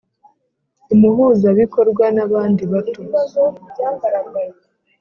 [0.93, 3.01] Umuhuzabikorwa nabandi bato